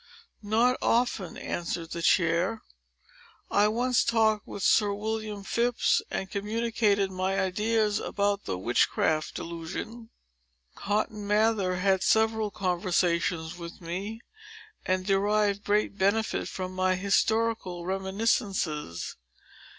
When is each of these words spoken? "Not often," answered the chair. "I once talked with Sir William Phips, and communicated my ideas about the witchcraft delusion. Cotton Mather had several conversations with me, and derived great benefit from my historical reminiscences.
"Not 0.41 0.79
often," 0.81 1.37
answered 1.37 1.91
the 1.91 2.01
chair. 2.01 2.63
"I 3.51 3.67
once 3.67 4.03
talked 4.03 4.47
with 4.47 4.63
Sir 4.63 4.91
William 4.95 5.43
Phips, 5.43 6.01
and 6.09 6.27
communicated 6.31 7.11
my 7.11 7.39
ideas 7.39 7.99
about 7.99 8.45
the 8.45 8.57
witchcraft 8.57 9.35
delusion. 9.35 10.09
Cotton 10.73 11.27
Mather 11.27 11.75
had 11.75 12.01
several 12.01 12.49
conversations 12.49 13.55
with 13.59 13.79
me, 13.79 14.21
and 14.87 15.05
derived 15.05 15.63
great 15.63 15.95
benefit 15.99 16.47
from 16.47 16.73
my 16.73 16.95
historical 16.95 17.85
reminiscences. 17.85 19.17